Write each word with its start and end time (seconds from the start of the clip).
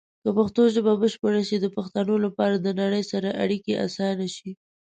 که 0.23 0.29
پښتو 0.37 0.61
ژبه 0.75 0.93
بشپړه 1.01 1.41
شي، 1.47 1.57
د 1.61 1.67
پښتنو 1.77 2.15
لپاره 2.25 2.55
د 2.59 2.67
نړۍ 2.81 3.03
سره 3.11 3.29
اړیکې 3.43 3.73
اسانه 3.85 4.27
شي. 4.35 4.49